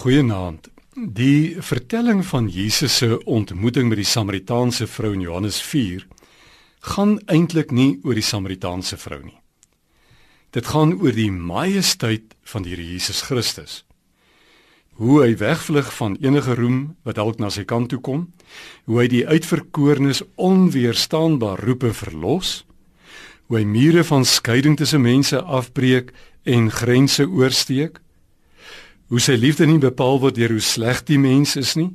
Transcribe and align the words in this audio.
Goeienaand. 0.00 0.70
Die 0.96 1.56
vertelling 1.60 2.22
van 2.26 2.46
Jesus 2.48 2.96
se 2.96 3.24
ontmoeting 3.24 3.88
met 3.88 3.98
die 4.00 4.06
Samaritaanse 4.08 4.86
vrou 4.88 5.10
in 5.12 5.20
Johannes 5.20 5.58
4 5.60 6.06
gaan 6.94 7.18
eintlik 7.28 7.68
nie 7.70 7.98
oor 8.08 8.16
die 8.16 8.24
Samaritaanse 8.24 8.96
vrou 8.96 9.18
nie. 9.20 9.36
Dit 10.56 10.72
gaan 10.72 10.96
oor 11.02 11.12
die 11.12 11.28
majesteit 11.28 12.32
van 12.48 12.64
die 12.64 12.72
Here 12.72 12.88
Jesus 12.94 13.20
Christus. 13.28 13.82
Hoe 14.96 15.20
hy 15.20 15.36
wegvlug 15.36 15.92
van 16.00 16.16
enige 16.24 16.56
roem 16.56 16.82
wat 17.04 17.20
dalk 17.20 17.36
na 17.36 17.52
sy 17.52 17.68
kant 17.68 17.92
toe 17.92 18.00
kom, 18.00 18.30
hoe 18.88 19.02
hy 19.02 19.08
die 19.12 19.26
uitverkorenes 19.28 20.24
onweerstaanbaar 20.40 21.60
roep 21.68 21.84
en 21.84 21.98
verlos, 22.06 22.62
hoe 23.52 23.60
hy 23.60 23.66
mure 23.68 24.08
van 24.08 24.24
skeiding 24.24 24.80
tussen 24.80 25.04
mense 25.04 25.44
afbreek 25.44 26.14
en 26.48 26.72
grense 26.72 27.28
oorsteek 27.28 28.00
hoe 29.10 29.20
sy 29.22 29.34
liefde 29.34 29.66
nie 29.66 29.80
bepaal 29.82 30.20
word 30.22 30.38
deur 30.38 30.54
hoe 30.54 30.62
sleg 30.62 31.02
die 31.08 31.18
mens 31.18 31.56
is 31.58 31.74
nie. 31.74 31.90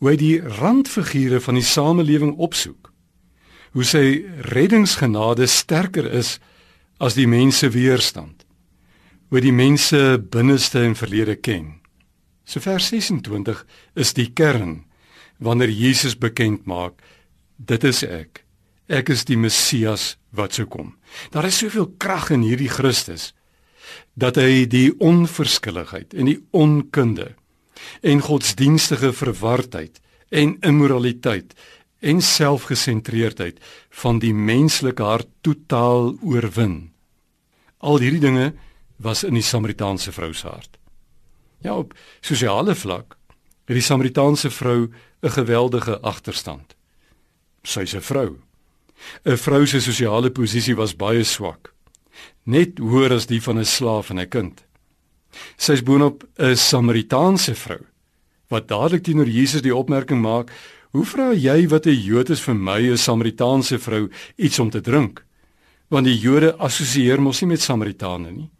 Hoe 0.00 0.12
hy 0.12 0.16
die 0.20 0.36
randfigure 0.58 1.40
van 1.44 1.58
die 1.60 1.64
samelewing 1.64 2.34
opsoek. 2.40 2.90
Hoe 3.76 3.84
sy 3.84 4.24
reddingsgenade 4.48 5.48
sterker 5.48 6.08
is 6.08 6.38
as 7.00 7.18
die 7.18 7.28
mense 7.28 7.68
weerstand. 7.74 8.46
Hoe 9.28 9.42
die 9.44 9.52
mense 9.52 10.16
binneste 10.32 10.86
en 10.86 10.96
verlede 10.96 11.36
ken. 11.36 11.74
So 12.48 12.64
vers 12.64 12.88
26 12.88 13.64
is 13.98 14.14
die 14.16 14.30
kern 14.32 14.84
wanneer 15.42 15.68
Jesus 15.68 16.16
bekend 16.16 16.64
maak 16.64 17.02
dit 17.56 17.84
is 17.84 18.00
ek. 18.06 18.44
Ek 18.88 19.10
is 19.12 19.26
die 19.28 19.36
Messias 19.36 20.14
wat 20.36 20.56
sou 20.56 20.64
kom. 20.70 20.94
Daar 21.34 21.48
is 21.48 21.58
soveel 21.58 21.90
krag 21.98 22.30
in 22.32 22.44
hierdie 22.46 22.72
Christus 22.72 23.34
dat 24.14 24.36
hy 24.36 24.66
die 24.66 24.94
onverskilligheid 24.98 26.14
en 26.14 26.30
die 26.30 26.38
onkunde 26.50 27.34
en 28.00 28.20
godsdienstige 28.20 29.12
verwardheid 29.12 30.00
en 30.28 30.56
immoraliteit 30.60 31.54
en 32.00 32.20
selfgesentreerdheid 32.22 33.60
van 34.02 34.18
die 34.18 34.34
menslike 34.34 35.02
hart 35.02 35.28
totaal 35.40 36.14
oorwin. 36.22 36.92
Al 37.78 38.00
hierdie 38.00 38.22
dinge 38.22 38.54
was 38.96 39.24
in 39.24 39.36
die 39.36 39.44
Samaritaanse 39.44 40.12
vrou 40.12 40.32
se 40.34 40.48
hart. 40.48 40.78
Ja, 41.64 41.76
op 41.76 41.94
sosiale 42.20 42.74
vlak 42.74 43.16
het 43.66 43.76
die 43.76 43.84
Samaritaanse 43.84 44.50
vrou 44.50 44.88
'n 45.22 45.30
geweldige 45.30 46.00
agterstand. 46.00 46.76
Sy's 47.62 47.94
'n 47.94 48.00
vrou. 48.00 48.38
'n 49.24 49.36
Vrou 49.36 49.66
se 49.66 49.80
sosiale 49.80 50.30
posisie 50.30 50.76
was 50.76 50.96
baie 50.96 51.24
swak 51.24 51.75
net 52.44 52.78
hoër 52.78 53.12
as 53.12 53.26
die 53.26 53.42
van 53.42 53.58
'n 53.58 53.64
slaaf 53.64 54.10
en 54.10 54.18
'n 54.18 54.28
kind. 54.28 54.64
Sy's 55.56 55.82
boonop 55.82 56.24
'n 56.38 56.56
Samaritaanse 56.56 57.54
vrou 57.54 57.84
wat 58.48 58.68
dadelik 58.68 59.02
teenoor 59.02 59.28
Jesus 59.28 59.62
die 59.62 59.74
opmerking 59.74 60.20
maak: 60.22 60.52
"Hoe 60.90 61.04
vra 61.04 61.32
jy 61.32 61.68
wat 61.68 61.86
'n 61.86 62.02
Jood 62.02 62.30
is 62.30 62.40
vir 62.40 62.54
my 62.54 62.80
'n 62.80 62.96
Samaritaanse 62.96 63.78
vrou 63.78 64.08
iets 64.36 64.58
om 64.58 64.70
te 64.70 64.80
drink?" 64.80 65.24
Want 65.88 66.06
die 66.06 66.18
Jode 66.18 66.56
assosieer 66.56 67.20
mos 67.20 67.40
nie 67.40 67.48
met 67.48 67.60
Samaritane 67.60 68.30
nie. 68.30 68.50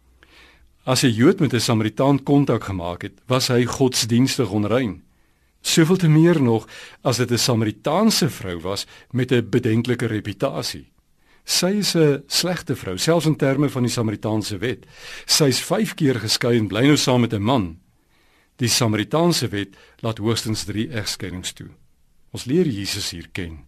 As 0.85 1.03
'n 1.03 1.11
Jood 1.11 1.39
met 1.39 1.53
'n 1.53 1.59
Samaritaan 1.59 2.23
kontak 2.23 2.63
gemaak 2.63 3.01
het, 3.01 3.13
was 3.27 3.47
hy 3.47 3.65
godsdienstig 3.65 4.49
onrein. 4.49 5.03
Soveel 5.61 5.97
te 5.97 6.07
meer 6.07 6.41
nog 6.41 6.67
as 7.01 7.17
dit 7.17 7.31
'n 7.31 7.37
Samaritaanse 7.37 8.29
vrou 8.29 8.59
was 8.59 8.85
met 9.11 9.31
'n 9.31 9.49
bedenklike 9.49 10.05
reputasie. 10.05 10.87
Sy 11.47 11.79
is 11.79 11.95
'n 11.95 12.23
slegte 12.27 12.75
vrou, 12.75 12.97
selfs 12.97 13.25
in 13.25 13.35
terme 13.35 13.69
van 13.69 13.83
die 13.83 13.91
Samaritaanse 13.91 14.57
wet. 14.57 14.85
Sy's 15.25 15.59
5 15.59 15.95
keer 15.95 16.19
geskei 16.19 16.57
en 16.57 16.67
bly 16.67 16.83
nou 16.87 16.97
saam 16.97 17.21
met 17.21 17.33
'n 17.33 17.41
man. 17.41 17.79
Die 18.57 18.67
Samaritaanse 18.67 19.47
wet 19.47 19.77
laat 20.01 20.17
hoogstens 20.17 20.65
3 20.65 20.89
egskeidings 20.89 21.53
toe. 21.53 21.69
Ons 22.33 22.45
leer 22.45 22.65
Jesus 22.65 23.11
hier 23.11 23.29
ken. 23.31 23.65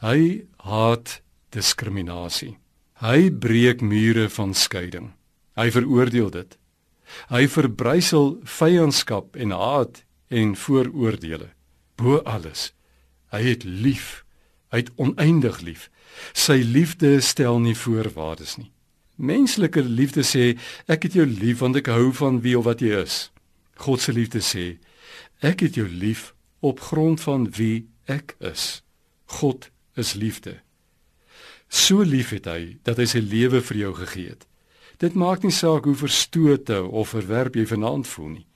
Hy 0.00 0.44
haat 0.56 1.20
diskriminasie. 1.50 2.58
Hy 3.00 3.30
breek 3.30 3.80
mure 3.80 4.28
van 4.28 4.54
skeiding. 4.54 5.12
Hy 5.56 5.70
veroordeel 5.70 6.30
dit. 6.30 6.58
Hy 7.28 7.46
verbrysel 7.48 8.40
vyandskap 8.44 9.36
en 9.36 9.50
haat 9.50 10.04
en 10.28 10.56
vooroordeele. 10.56 11.50
Bo 11.96 12.18
alles, 12.24 12.72
hy 13.32 13.42
het 13.42 13.64
lief. 13.64 14.24
Hy 14.70 14.84
het 14.84 14.90
oneindig 14.96 15.60
lief. 15.60 15.88
Sy 16.32 16.60
liefde 16.62 17.20
stel 17.20 17.58
nie 17.60 17.76
voorwaardes 17.76 18.56
nie. 18.56 18.70
Menslike 19.20 19.82
liefde 19.82 20.22
sê 20.24 20.54
ek 20.88 21.04
het 21.08 21.18
jou 21.18 21.26
lief 21.26 21.60
want 21.60 21.76
ek 21.76 21.90
hou 21.92 22.08
van 22.16 22.40
wie 22.40 22.56
of 22.58 22.64
wat 22.64 22.80
jy 22.80 23.02
is. 23.02 23.28
God 23.76 24.00
se 24.00 24.14
liefde 24.16 24.40
sê 24.40 24.78
ek 25.44 25.64
het 25.66 25.76
jou 25.76 25.88
lief 25.88 26.32
op 26.60 26.80
grond 26.80 27.20
van 27.20 27.48
wie 27.56 27.88
ek 28.08 28.36
is. 28.38 28.82
God 29.40 29.70
is 29.96 30.14
liefde. 30.14 30.60
So 31.68 32.02
lief 32.02 32.32
het 32.34 32.48
hy 32.50 32.78
dat 32.86 32.98
hy 32.98 33.06
sy 33.08 33.20
lewe 33.22 33.60
vir 33.62 33.82
jou 33.84 33.92
gegee 34.00 34.32
het. 34.34 34.46
Dit 35.00 35.16
maak 35.16 35.44
nie 35.44 35.54
saak 35.54 35.86
hoe 35.88 35.96
verstote 35.96 36.82
of 36.84 37.14
verwerp 37.14 37.56
jy 37.56 37.64
vanaand 37.70 38.08
voel 38.10 38.32
nie. 38.34 38.46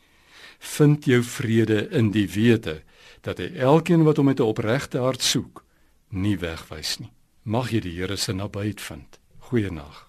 Vind 0.58 1.06
jou 1.08 1.22
vrede 1.24 1.86
in 1.92 2.10
die 2.12 2.26
wete 2.28 2.82
dat 3.24 3.40
hy 3.40 3.48
elkeen 3.64 4.04
wat 4.04 4.20
hom 4.20 4.28
met 4.28 4.40
'n 4.40 4.50
opregte 4.52 4.98
hart 4.98 5.22
soek, 5.22 5.63
nie 6.14 6.38
wegwys 6.38 6.98
nie. 7.02 7.10
Mag 7.44 7.72
jy 7.72 7.80
die 7.84 7.94
Here 7.98 8.16
se 8.16 8.32
nabyheid 8.32 8.80
vind. 8.80 9.18
Goeienaand. 9.50 10.04